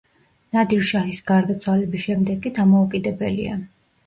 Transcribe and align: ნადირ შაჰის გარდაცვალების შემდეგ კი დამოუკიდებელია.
ნადირ 0.55 0.87
შაჰის 0.91 1.19
გარდაცვალების 1.27 2.07
შემდეგ 2.07 2.41
კი 2.47 2.53
დამოუკიდებელია. 2.57 3.61